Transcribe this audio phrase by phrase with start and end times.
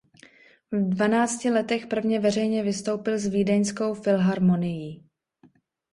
[0.71, 5.03] V dvanácti letech prvně veřejně vystoupil s Vídeňskou filharmonií.